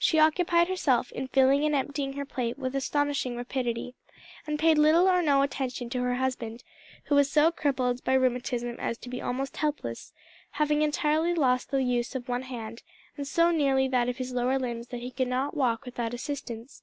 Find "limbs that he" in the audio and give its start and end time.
14.58-15.12